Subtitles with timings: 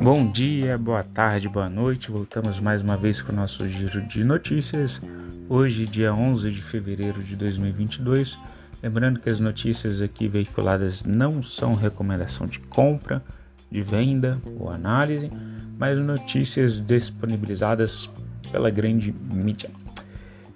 [0.00, 2.08] Bom dia, boa tarde, boa noite.
[2.08, 5.00] Voltamos mais uma vez com o nosso giro de notícias.
[5.48, 8.38] Hoje, dia 11 de fevereiro de 2022.
[8.80, 13.24] Lembrando que as notícias aqui veiculadas não são recomendação de compra,
[13.68, 15.32] de venda ou análise,
[15.76, 18.08] mas notícias disponibilizadas
[18.52, 19.68] pela grande mídia.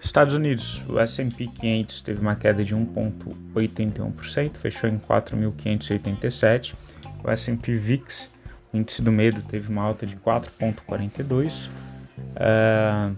[0.00, 6.74] Estados Unidos, o S&P 500 teve uma queda de 1,81%, fechou em 4.587.
[7.24, 8.31] O S&P VIX
[8.72, 11.70] o índice do medo teve uma alta de 4,42, uh,
[12.36, 13.10] é,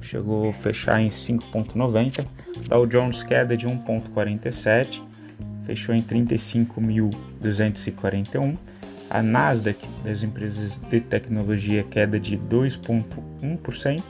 [0.00, 2.24] chegou a fechar em 5,90.
[2.68, 5.02] Dow Jones queda de 1,47,
[5.66, 8.56] fechou em 35.241.
[9.08, 14.04] A Nasdaq das empresas de tecnologia queda de 2,1%,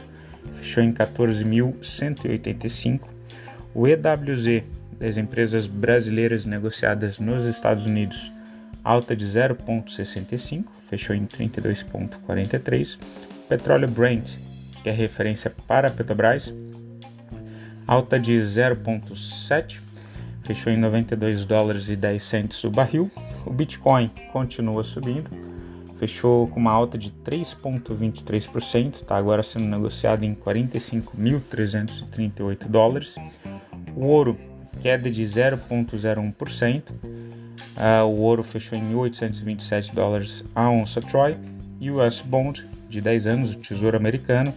[0.56, 3.08] fechou em 14.185.
[3.74, 4.62] O EWZ
[4.98, 8.30] das empresas brasileiras negociadas nos Estados Unidos
[8.84, 12.98] alta de 0,65, fechou em 32,43.
[13.48, 14.36] Petróleo Brent,
[14.82, 16.54] que é referência para a Petrobras,
[17.86, 19.80] alta de 0,7,
[20.44, 23.10] fechou em 92 dólares e 10 centos o barril.
[23.44, 25.30] O Bitcoin continua subindo,
[25.98, 33.16] fechou com uma alta de 3,23%, está agora sendo negociado em 45.338 dólares.
[33.96, 34.38] O ouro
[34.80, 36.84] queda de 0,01%,
[37.80, 41.34] Uh, o ouro fechou em 1.827 dólares a onça Troy.
[41.80, 44.52] E o US Bond de 10 anos, o Tesouro Americano,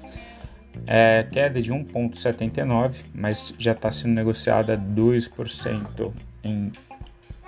[0.86, 6.12] é, queda de 1,79, mas já está sendo negociada a 2%
[6.44, 6.70] em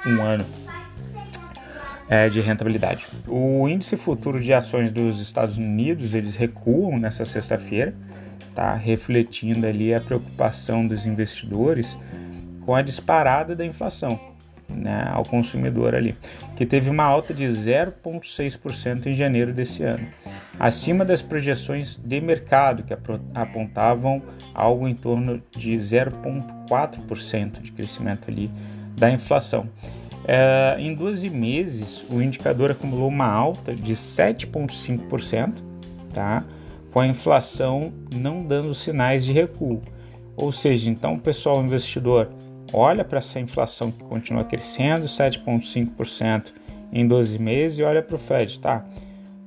[0.06, 0.45] um ano
[2.08, 3.10] é, de rentabilidade.
[3.28, 7.94] O índice futuro de ações dos Estados Unidos eles recuam nessa sexta-feira,
[8.54, 11.98] tá refletindo ali a preocupação dos investidores
[12.66, 14.34] com a disparada da inflação
[14.69, 16.16] né, ao consumidor ali,
[16.55, 20.08] que teve uma alta de 0,6% em janeiro desse ano,
[20.59, 22.93] acima das projeções de mercado que
[23.33, 24.21] apontavam
[24.54, 28.49] algo em torno de 0,4% de crescimento ali
[28.95, 29.67] da inflação.
[30.27, 35.54] É, em 12 meses, o indicador acumulou uma alta de 7,5%,
[36.11, 36.43] tá?
[36.95, 39.81] com a inflação não dando sinais de recuo.
[40.36, 42.30] Ou seja, então o pessoal investidor
[42.75, 46.53] olha para essa inflação que continua crescendo, 7,5%
[46.91, 48.83] em 12 meses, e olha para o Fed, tá?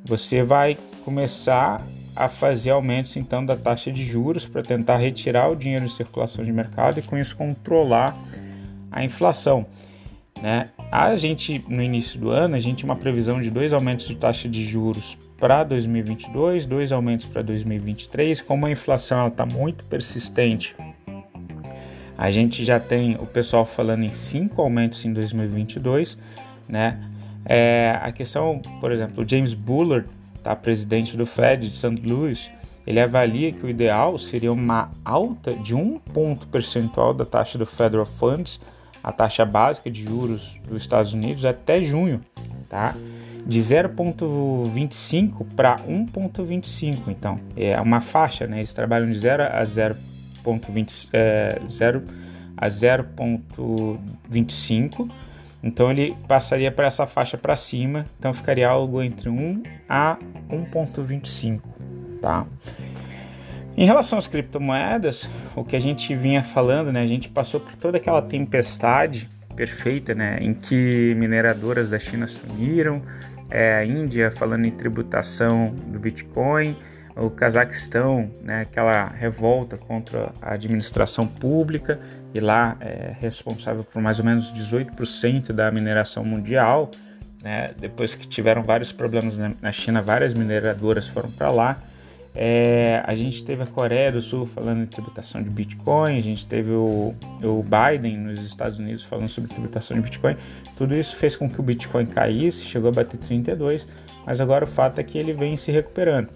[0.04, 1.84] Você vai começar
[2.16, 6.44] a fazer aumentos então da taxa de juros para tentar retirar o dinheiro de circulação
[6.44, 8.16] de mercado e com isso controlar
[8.90, 9.66] a inflação.
[10.42, 10.70] Né?
[10.90, 14.16] A gente no início do ano a gente tinha uma previsão de dois aumentos de
[14.16, 18.40] taxa de juros para 2022, dois aumentos para 2023.
[18.40, 20.74] Como a inflação está muito persistente
[22.18, 26.18] a gente já tem o pessoal falando em cinco aumentos em 2022,
[26.68, 27.00] né?
[27.44, 30.08] É, a questão, por exemplo, o James Bullard,
[30.42, 32.02] tá, presidente do Fed de St.
[32.04, 32.50] Louis,
[32.84, 37.64] ele avalia que o ideal seria uma alta de um ponto percentual da taxa do
[37.64, 38.60] Federal Funds,
[39.02, 42.20] a taxa básica de juros dos Estados Unidos, até junho,
[42.68, 42.96] tá?
[43.46, 47.02] De 0,25 para 1,25.
[47.06, 48.58] Então, é uma faixa, né?
[48.58, 49.94] Eles trabalham de 0 a 0
[50.44, 52.02] 0,20 é, 0
[52.56, 55.10] a 0,25.
[55.62, 60.16] Então ele passaria para essa faixa para cima, então ficaria algo entre 1 a
[60.50, 61.60] 1,25,
[62.22, 62.46] tá?
[63.76, 67.74] Em relação às criptomoedas, o que a gente vinha falando, né, a gente passou por
[67.76, 73.02] toda aquela tempestade perfeita, né, em que mineradoras da China sumiram,
[73.50, 76.76] é, a Índia falando em tributação do Bitcoin,
[77.18, 81.98] o Cazaquistão, né, aquela revolta contra a administração pública,
[82.32, 86.90] e lá é responsável por mais ou menos 18% da mineração mundial.
[87.42, 91.78] Né, depois que tiveram vários problemas na China, várias mineradoras foram para lá.
[92.34, 96.46] É, a gente teve a Coreia do Sul falando em tributação de Bitcoin, a gente
[96.46, 100.36] teve o, o Biden nos Estados Unidos falando sobre tributação de Bitcoin.
[100.76, 103.86] Tudo isso fez com que o Bitcoin caísse, chegou a bater 32,
[104.24, 106.28] mas agora o fato é que ele vem se recuperando.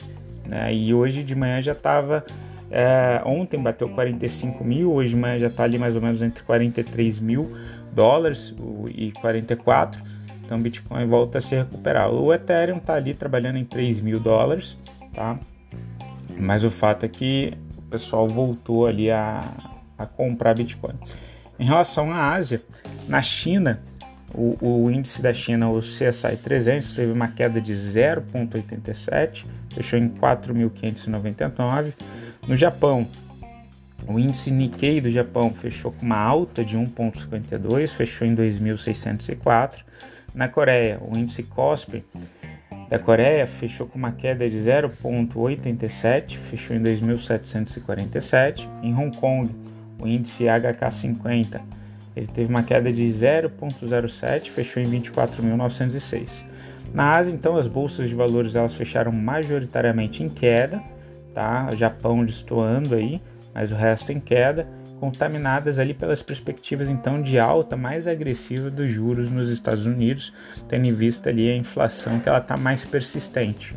[0.46, 0.74] Né?
[0.74, 2.24] E hoje de manhã já estava.
[2.70, 6.42] É, ontem bateu 45 mil, hoje de manhã já está ali mais ou menos entre
[6.42, 7.54] 43 mil
[7.92, 8.54] dólares
[8.94, 10.00] e 44.
[10.44, 12.10] Então Bitcoin volta a se recuperar.
[12.10, 14.76] O Ethereum está ali trabalhando em 3 mil dólares,
[15.14, 15.38] tá?
[16.38, 19.40] Mas o fato é que o pessoal voltou ali a,
[19.98, 20.94] a comprar Bitcoin.
[21.58, 22.60] Em relação à Ásia,
[23.06, 23.82] na China,
[24.34, 30.08] o, o, índice da China, o CSI 300, teve uma queda de 0,87, fechou em
[30.08, 31.92] 4.599.
[32.46, 33.06] No Japão,
[34.06, 39.80] o índice Nikkei do Japão fechou com uma alta de 1,52, fechou em 2.604.
[40.34, 42.04] Na Coreia, o índice KOSPI
[42.88, 48.68] da Coreia fechou com uma queda de 0,87, fechou em 2.747.
[48.82, 49.50] Em Hong Kong,
[49.98, 51.60] o índice HK50
[52.14, 56.30] ele teve uma queda de 0,07, fechou em 24.906.
[56.92, 60.82] Na Ásia, então, as bolsas de valores elas fecharam majoritariamente em queda,
[61.34, 61.70] tá?
[61.72, 63.20] O Japão destoando aí,
[63.54, 64.66] mas o resto em queda
[65.02, 70.32] contaminadas ali pelas perspectivas então de alta mais agressiva dos juros nos Estados Unidos,
[70.68, 73.74] tendo em vista ali a inflação que ela está mais persistente,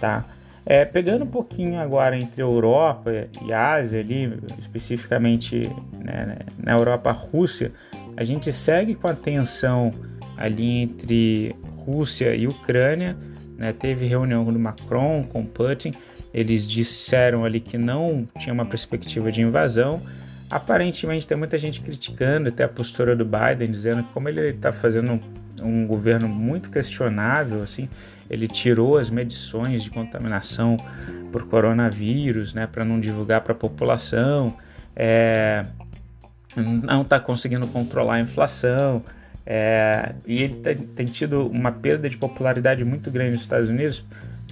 [0.00, 0.24] tá?
[0.64, 5.70] É, pegando um pouquinho agora entre Europa e Ásia ali, especificamente
[6.02, 7.70] né, na Europa, Rússia,
[8.16, 9.92] a gente segue com a tensão
[10.36, 11.54] ali entre
[11.86, 13.16] Rússia e Ucrânia,
[13.56, 13.72] né?
[13.72, 15.92] Teve reunião do Macron com Putin,
[16.34, 20.02] eles disseram ali que não tinha uma perspectiva de invasão,
[20.48, 24.72] Aparentemente tem muita gente criticando até a postura do Biden, dizendo que como ele está
[24.72, 25.20] fazendo
[25.60, 27.88] um, governo muito questionável, assim,
[28.30, 30.76] ele tirou as medições de contaminação
[31.32, 34.56] por coronavírus, né, para não divulgar para a população,
[34.94, 35.66] é,
[36.56, 39.02] não está conseguindo controlar a inflação,
[39.46, 40.54] é, e ele
[40.96, 44.04] tem, tido uma perda de popularidade muito grande nos Estados Unidos.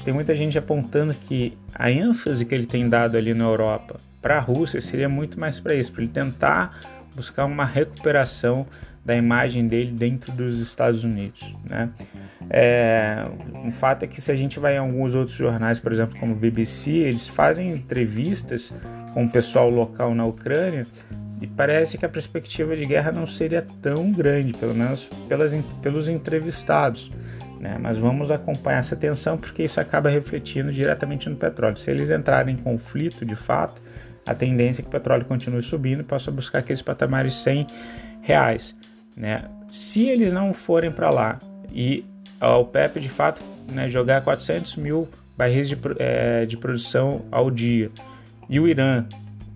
[0.05, 4.37] Tem muita gente apontando que a ênfase que ele tem dado ali na Europa para
[4.37, 6.81] a Rússia seria muito mais para isso, para ele tentar
[7.14, 8.67] buscar uma recuperação
[9.05, 11.55] da imagem dele dentro dos Estados Unidos.
[11.69, 11.91] Né?
[12.49, 13.26] É,
[13.64, 16.32] um fato é que se a gente vai em alguns outros jornais, por exemplo, como
[16.32, 18.73] o BBC, eles fazem entrevistas
[19.12, 20.87] com o pessoal local na Ucrânia
[21.44, 25.52] e parece que a perspectiva de guerra não seria tão grande, pelo menos pelas,
[25.82, 27.11] pelos entrevistados.
[27.61, 27.76] Né?
[27.79, 31.76] Mas vamos acompanhar essa tensão porque isso acaba refletindo diretamente no petróleo.
[31.76, 33.82] Se eles entrarem em conflito de fato,
[34.25, 37.67] a tendência é que o petróleo continue subindo e possa buscar aqueles patamares 100
[38.23, 38.75] reais.
[39.14, 39.44] Né?
[39.70, 41.38] Se eles não forem para lá
[41.70, 42.06] e
[42.41, 45.06] a OPEP de fato né, jogar 400 mil
[45.37, 47.91] barris de, é, de produção ao dia
[48.49, 49.05] e o Irã,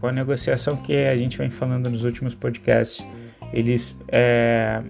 [0.01, 3.07] com a negociação que a gente vem falando nos últimos podcasts,
[3.53, 4.83] eles é,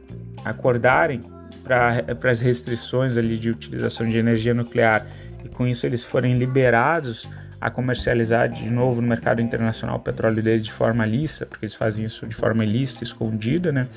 [0.44, 1.20] acordarem
[1.64, 5.06] para as restrições ali de utilização de energia nuclear
[5.44, 7.28] e com isso eles forem liberados
[7.60, 11.74] a comercializar de novo no mercado internacional o petróleo deles de forma lícita, porque eles
[11.74, 13.88] fazem isso de forma ilícita, escondida, né?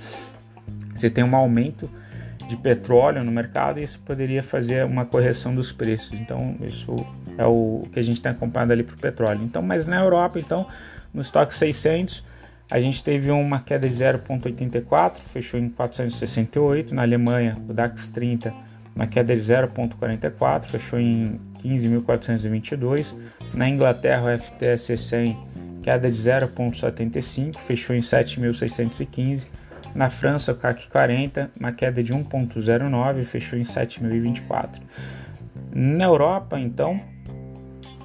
[0.95, 1.89] Você tem um aumento
[2.47, 6.13] de petróleo no mercado e isso poderia fazer uma correção dos preços.
[6.19, 6.95] Então, isso
[7.37, 9.41] é o que a gente tem acompanhado ali para o petróleo.
[9.43, 10.67] Então, mas na Europa, então,
[11.13, 12.23] no estoque 600,
[12.69, 16.95] a gente teve uma queda de 0,84, fechou em 468.
[16.95, 18.53] Na Alemanha, o DAX 30,
[18.95, 23.13] uma queda de 0,44, fechou em 15.422.
[23.53, 25.37] Na Inglaterra, o FTSE 100
[25.81, 29.47] queda de 0,75, fechou em 7.615.
[29.93, 34.79] Na França, o CAC 40, uma queda de 1,09, fechou em 7.024.
[35.73, 37.01] Na Europa, então,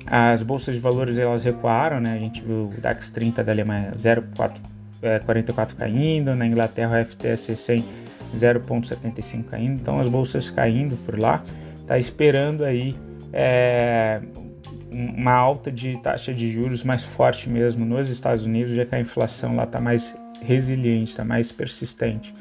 [0.07, 2.15] as bolsas de valores elas recuaram, né?
[2.15, 4.59] A gente viu o DAX 30 da Alemanha 0,44
[5.03, 7.85] é, caindo, na Inglaterra o FTSE 100
[8.35, 11.45] 0,75 caindo, então as bolsas caindo por lá,
[11.87, 12.97] tá esperando aí
[13.33, 14.21] é,
[14.91, 19.01] uma alta de taxa de juros mais forte mesmo nos Estados Unidos, já que a
[19.01, 22.33] inflação lá está mais resiliente, está mais persistente.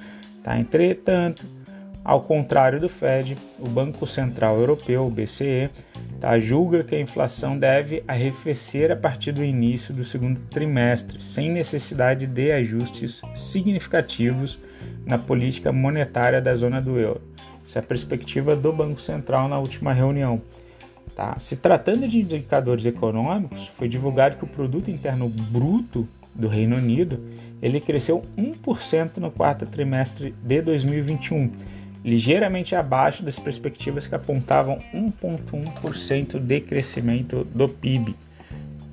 [0.44, 0.58] Tá?
[0.58, 1.46] Entretanto,
[2.06, 5.72] ao contrário do Fed, o Banco Central Europeu, o BCE,
[6.22, 11.50] tá, julga que a inflação deve arrefecer a partir do início do segundo trimestre, sem
[11.50, 14.60] necessidade de ajustes significativos
[15.04, 17.22] na política monetária da zona do euro.
[17.66, 20.40] Essa é a perspectiva do Banco Central na última reunião.
[21.16, 21.36] Tá?
[21.40, 27.20] Se tratando de indicadores econômicos, foi divulgado que o produto interno bruto do Reino Unido
[27.62, 31.52] ele cresceu 1% no quarto trimestre de 2021,
[32.06, 38.16] ligeiramente abaixo das perspectivas que apontavam 1,1% de crescimento do PIB.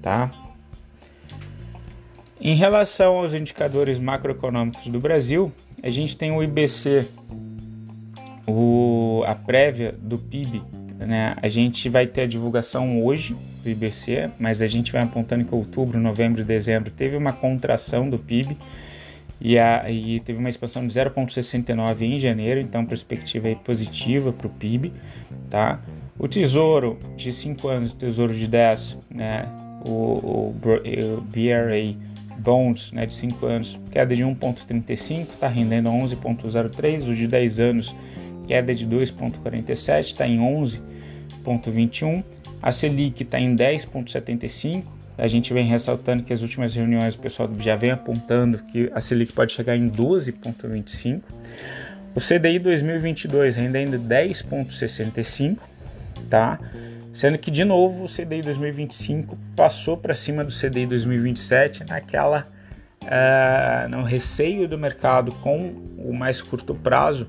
[0.01, 0.33] Tá?
[2.41, 5.53] Em relação aos indicadores macroeconômicos do Brasil,
[5.83, 7.07] a gente tem o IBC,
[8.49, 10.63] o, a prévia do PIB
[11.07, 11.37] né?
[11.41, 15.55] A gente vai ter a divulgação hoje do IBC, mas a gente vai apontando que
[15.55, 18.57] outubro, novembro e dezembro teve uma contração do PIB
[19.43, 24.47] e, a, e teve uma expansão de 0,69 em janeiro, então perspectiva é positiva para
[24.47, 24.93] o PIB.
[25.51, 25.81] Tá?
[26.19, 29.49] O Tesouro de 5 anos, o Tesouro de 10, né?
[29.85, 31.97] o, o, o BRA
[32.39, 37.95] Bonds né, de 5 anos, queda de 1,35, está rendendo 11,03, o de 10 anos,
[38.47, 40.81] queda de 2,47, está em 11
[41.43, 42.23] 10,21,
[42.63, 44.85] a Selic está em 10,75.
[45.17, 49.01] A gente vem ressaltando que as últimas reuniões o pessoal já vem apontando que a
[49.01, 51.23] Selic pode chegar em 12,25.
[52.15, 55.59] O CDI 2022 ainda ainda 10,65,
[56.29, 56.59] tá?
[57.13, 62.47] Sendo que, de novo, o CDI 2025 passou para cima do CDI 2027 naquela
[63.03, 67.27] uh, no receio do mercado com o mais curto prazo,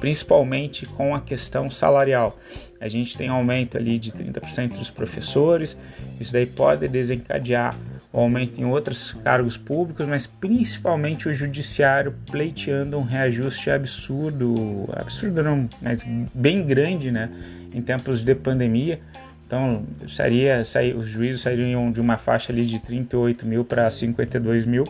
[0.00, 2.38] principalmente com a questão salarial.
[2.80, 5.76] A gente tem aumento ali de 30% dos professores,
[6.18, 7.76] isso daí pode desencadear
[8.12, 15.42] o aumento em outros cargos públicos, mas principalmente o judiciário pleiteando um reajuste absurdo, absurdo
[15.42, 17.30] não, mas bem grande, né,
[17.72, 18.98] em tempos de pandemia.
[19.46, 24.64] Então, sairia, sair, os juízes sairiam de uma faixa ali de 38 mil para 52
[24.64, 24.84] mil.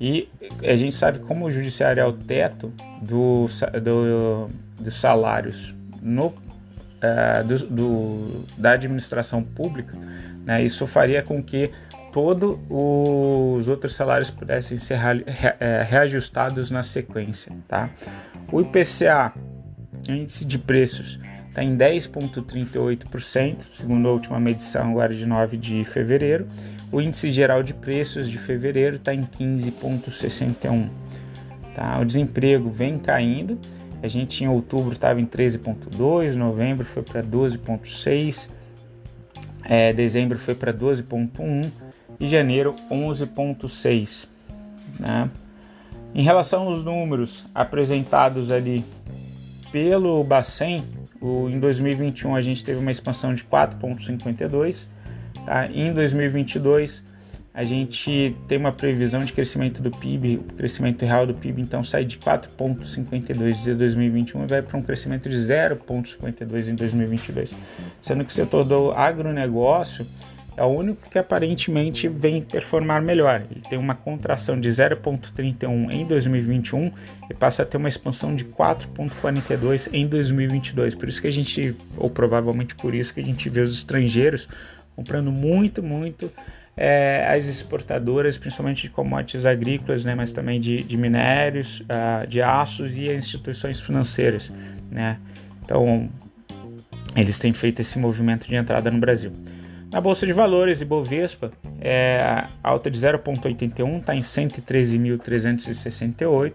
[0.00, 0.28] E
[0.62, 3.46] a gente sabe como o judiciário é o teto do,
[3.82, 9.96] do, dos salários no, uh, do, do, da administração pública.
[10.44, 10.64] Né?
[10.64, 11.70] Isso faria com que
[12.12, 14.98] todos os outros salários pudessem ser
[15.60, 17.52] é, reajustados na sequência.
[17.68, 17.90] Tá?
[18.50, 19.32] O IPCA,
[20.08, 26.46] índice de preços, está em 10,38%, segundo a última medição agora de 9 de fevereiro.
[26.92, 30.88] O índice geral de preços de fevereiro está em 15,61%.
[31.74, 31.98] Tá?
[32.00, 33.58] O desemprego vem caindo.
[34.02, 38.48] A gente em outubro estava em 13,2%, novembro foi para 12,6%,
[39.62, 41.70] é, dezembro foi para 12,1%
[42.18, 44.26] e janeiro 11,6%.
[44.98, 45.30] Né?
[46.14, 48.84] Em relação aos números apresentados ali
[49.70, 50.82] pelo Bacen,
[51.20, 54.86] o, em 2021 a gente teve uma expansão de 4,52%.
[55.44, 55.66] Tá?
[55.66, 57.02] Em 2022
[57.52, 61.82] a gente tem uma previsão de crescimento do PIB, o crescimento real do PIB então
[61.82, 67.56] sai de 4,52 de 2021 e vai para um crescimento de 0,52 em 2022,
[68.00, 70.06] sendo que o setor do agronegócio
[70.56, 73.42] é o único que aparentemente vem performar melhor.
[73.50, 76.92] Ele tem uma contração de 0,31 em 2021
[77.30, 80.94] e passa a ter uma expansão de 4,42 em 2022.
[80.94, 84.46] Por isso que a gente, ou provavelmente por isso que a gente vê os estrangeiros
[85.00, 86.30] comprando muito, muito
[86.76, 92.42] é, as exportadoras, principalmente de commodities agrícolas, né, mas também de, de minérios, uh, de
[92.42, 94.52] aços e instituições financeiras.
[94.90, 95.16] Né?
[95.64, 96.10] Então,
[97.16, 99.32] eles têm feito esse movimento de entrada no Brasil.
[99.90, 106.52] Na Bolsa de Valores, Ibovespa, é, alta de 0,81, está em 113.368.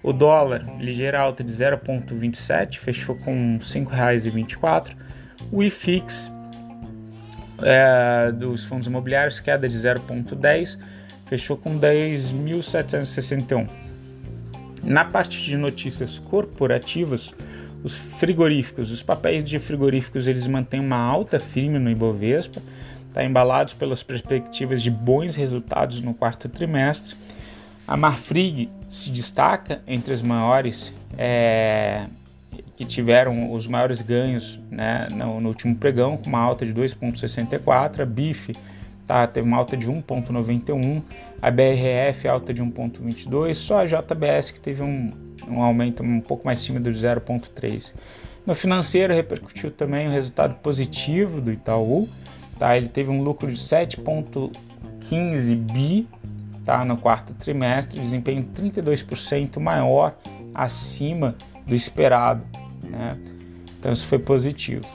[0.00, 4.92] O dólar, ligeira alta de 0,27, fechou com R$ 5,24.
[5.52, 6.30] O IFIX
[7.62, 10.78] é, dos fundos imobiliários, queda de 0,10,
[11.26, 13.68] fechou com 10.761.
[14.82, 17.32] Na parte de notícias corporativas,
[17.82, 22.62] os frigoríficos, os papéis de frigoríficos, eles mantêm uma alta firme no Ibovespa,
[23.12, 27.14] tá embalados pelas perspectivas de bons resultados no quarto trimestre.
[27.86, 32.06] A Marfrig se destaca entre as maiores é,
[32.80, 38.00] que tiveram os maiores ganhos né, no, no, último pregão, com uma alta de 2,64.
[38.00, 38.54] A BIF
[39.06, 41.02] tá, teve uma alta de 1,91.
[41.42, 43.52] A BRF alta de 1,22.
[43.52, 45.10] Só a JBS que teve um,
[45.46, 47.92] um aumento um pouco mais tímido de 0,3.
[48.46, 52.08] No financeiro repercutiu também o resultado positivo do Itaú.
[52.58, 52.78] Tá?
[52.78, 56.08] Ele teve um lucro de 7,15 bi
[56.64, 56.82] tá?
[56.82, 60.14] no quarto trimestre, desempenho 32% maior
[60.54, 62.42] acima do esperado.
[62.90, 63.16] Né?
[63.78, 64.86] Então isso foi positivo.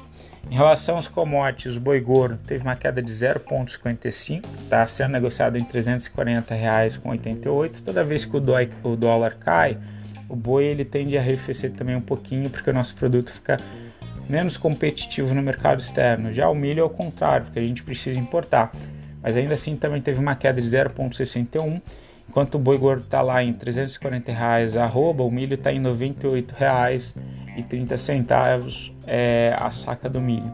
[0.50, 5.58] Em relação aos commodities, o boi gordo teve uma queda de 0,55, está sendo negociado
[5.58, 7.82] em R$ 340,88.
[7.84, 8.44] Toda vez que o,
[8.84, 9.80] o dólar cai,
[10.30, 13.58] o boi ele tende a arrefecer também um pouquinho, porque o nosso produto fica
[14.30, 16.32] menos competitivo no mercado externo.
[16.32, 18.72] Já o milho é o contrário, porque a gente precisa importar.
[19.24, 21.82] Mas ainda assim também teve uma queda de 0,61
[22.28, 26.54] Enquanto o boi gordo está lá em 340 reais arroba, o milho está em 98
[26.54, 27.16] reais
[27.56, 30.52] e 30 centavos é, a saca do milho.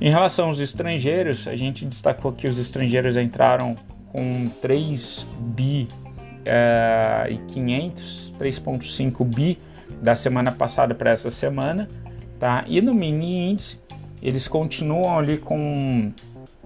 [0.00, 3.76] Em relação aos estrangeiros, a gente destacou que os estrangeiros entraram
[4.12, 5.88] com 3 bi
[6.44, 9.58] é, e 500, 3.5 bi
[10.02, 11.88] da semana passada para essa semana,
[12.38, 12.64] tá?
[12.66, 13.80] E no mini índice
[14.22, 16.12] eles continuam ali com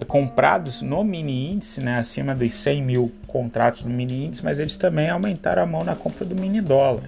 [0.06, 4.76] comprados no mini índice, né, acima dos 100 mil contratos no mini índice, mas eles
[4.76, 7.02] também aumentaram a mão na compra do mini dólar.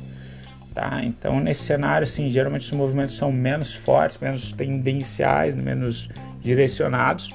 [0.75, 1.01] Tá?
[1.05, 6.09] Então, nesse cenário, assim, geralmente os movimentos são menos fortes, menos tendenciais, menos
[6.41, 7.35] direcionados.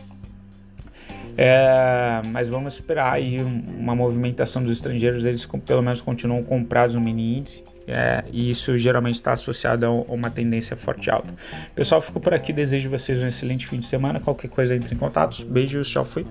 [1.38, 7.02] É, mas vamos esperar aí uma movimentação dos estrangeiros, eles pelo menos continuam comprados no
[7.02, 11.34] mini índice é, e isso geralmente está associado a uma tendência forte alta.
[11.74, 14.20] Pessoal, fico por aqui, desejo vocês um excelente fim de semana.
[14.20, 15.46] Qualquer coisa entre em contato.
[15.46, 16.26] Beijos, tchau, fui.